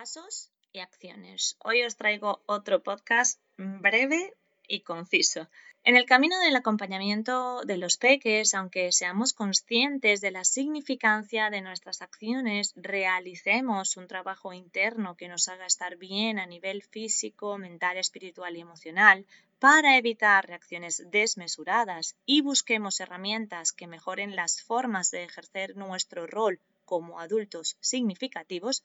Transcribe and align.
Fracasos 0.00 0.50
y 0.72 0.78
acciones. 0.78 1.58
Hoy 1.58 1.82
os 1.82 1.94
traigo 1.94 2.40
otro 2.46 2.82
podcast 2.82 3.38
breve 3.58 4.32
y 4.66 4.80
conciso. 4.80 5.46
En 5.84 5.94
el 5.94 6.06
camino 6.06 6.38
del 6.40 6.56
acompañamiento 6.56 7.60
de 7.66 7.76
los 7.76 7.98
peques, 7.98 8.54
aunque 8.54 8.92
seamos 8.92 9.34
conscientes 9.34 10.22
de 10.22 10.30
la 10.30 10.44
significancia 10.44 11.50
de 11.50 11.60
nuestras 11.60 12.00
acciones, 12.00 12.72
realicemos 12.76 13.98
un 13.98 14.06
trabajo 14.06 14.54
interno 14.54 15.18
que 15.18 15.28
nos 15.28 15.48
haga 15.48 15.66
estar 15.66 15.98
bien 15.98 16.38
a 16.38 16.46
nivel 16.46 16.80
físico, 16.82 17.58
mental, 17.58 17.98
espiritual 17.98 18.56
y 18.56 18.60
emocional 18.60 19.26
para 19.58 19.98
evitar 19.98 20.46
reacciones 20.46 21.10
desmesuradas 21.10 22.16
y 22.24 22.40
busquemos 22.40 23.00
herramientas 23.00 23.72
que 23.72 23.86
mejoren 23.86 24.34
las 24.34 24.62
formas 24.62 25.10
de 25.10 25.24
ejercer 25.24 25.76
nuestro 25.76 26.26
rol 26.26 26.58
como 26.86 27.20
adultos 27.20 27.76
significativos, 27.80 28.82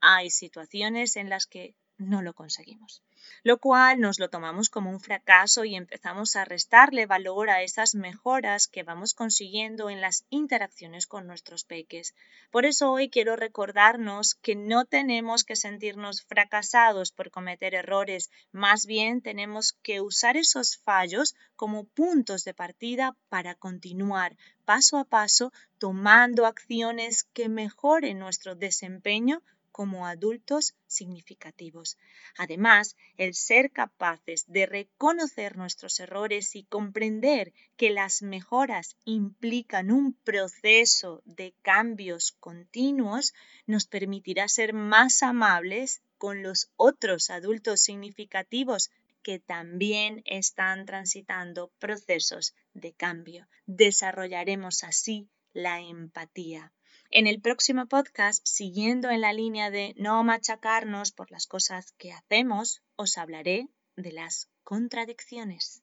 hay 0.00 0.30
situaciones 0.30 1.16
en 1.16 1.28
las 1.28 1.46
que 1.46 1.74
no 1.98 2.22
lo 2.22 2.32
conseguimos. 2.32 3.02
Lo 3.42 3.58
cual 3.58 4.00
nos 4.00 4.20
lo 4.20 4.30
tomamos 4.30 4.70
como 4.70 4.90
un 4.90 5.00
fracaso 5.00 5.64
y 5.64 5.74
empezamos 5.74 6.36
a 6.36 6.44
restarle 6.44 7.06
valor 7.06 7.50
a 7.50 7.62
esas 7.62 7.96
mejoras 7.96 8.68
que 8.68 8.84
vamos 8.84 9.14
consiguiendo 9.14 9.90
en 9.90 10.00
las 10.00 10.24
interacciones 10.30 11.08
con 11.08 11.26
nuestros 11.26 11.64
peques. 11.64 12.14
Por 12.52 12.66
eso 12.66 12.92
hoy 12.92 13.10
quiero 13.10 13.34
recordarnos 13.34 14.36
que 14.36 14.54
no 14.54 14.84
tenemos 14.84 15.42
que 15.42 15.56
sentirnos 15.56 16.22
fracasados 16.22 17.10
por 17.10 17.32
cometer 17.32 17.74
errores, 17.74 18.30
más 18.52 18.86
bien 18.86 19.20
tenemos 19.20 19.72
que 19.82 20.00
usar 20.00 20.36
esos 20.36 20.78
fallos 20.78 21.34
como 21.56 21.84
puntos 21.84 22.44
de 22.44 22.54
partida 22.54 23.16
para 23.28 23.56
continuar 23.56 24.36
paso 24.64 24.98
a 24.98 25.04
paso 25.04 25.52
tomando 25.78 26.46
acciones 26.46 27.24
que 27.32 27.48
mejoren 27.48 28.18
nuestro 28.18 28.54
desempeño 28.54 29.42
como 29.72 30.06
adultos 30.06 30.74
significativos. 30.86 31.98
Además, 32.36 32.96
el 33.16 33.34
ser 33.34 33.70
capaces 33.70 34.44
de 34.48 34.66
reconocer 34.66 35.56
nuestros 35.56 36.00
errores 36.00 36.56
y 36.56 36.64
comprender 36.64 37.52
que 37.76 37.90
las 37.90 38.22
mejoras 38.22 38.96
implican 39.04 39.90
un 39.90 40.14
proceso 40.14 41.22
de 41.24 41.54
cambios 41.62 42.32
continuos 42.32 43.34
nos 43.66 43.86
permitirá 43.86 44.48
ser 44.48 44.72
más 44.72 45.22
amables 45.22 46.02
con 46.18 46.42
los 46.42 46.70
otros 46.76 47.30
adultos 47.30 47.80
significativos 47.80 48.90
que 49.22 49.38
también 49.38 50.22
están 50.24 50.86
transitando 50.86 51.70
procesos 51.78 52.54
de 52.74 52.92
cambio. 52.92 53.46
Desarrollaremos 53.66 54.84
así 54.84 55.28
la 55.52 55.80
empatía. 55.80 56.72
En 57.10 57.26
el 57.26 57.40
próximo 57.40 57.86
podcast, 57.86 58.46
siguiendo 58.46 59.08
en 59.08 59.22
la 59.22 59.32
línea 59.32 59.70
de 59.70 59.94
no 59.96 60.22
machacarnos 60.24 61.10
por 61.10 61.30
las 61.30 61.46
cosas 61.46 61.92
que 61.92 62.12
hacemos, 62.12 62.82
os 62.96 63.16
hablaré 63.16 63.68
de 63.96 64.12
las 64.12 64.50
contradicciones. 64.62 65.82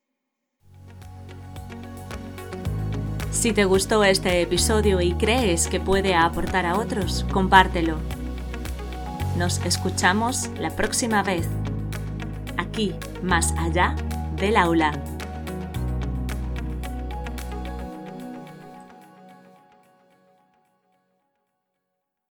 Si 3.32 3.54
te 3.54 3.66
gustó 3.66 4.04
este 4.04 4.42
episodio 4.42 5.02
y 5.02 5.14
crees 5.14 5.68
que 5.68 5.80
puede 5.80 6.14
aportar 6.14 6.68
a 6.68 6.78
otros, 6.78 7.26
compártelo. 7.34 7.98
Nos 9.36 9.58
escuchamos 9.66 10.50
la 10.60 10.76
próxima 10.76 11.24
vez, 11.24 11.48
aquí, 12.56 12.94
más 13.24 13.52
allá 13.58 13.96
del 14.38 14.58
aula. 14.58 14.92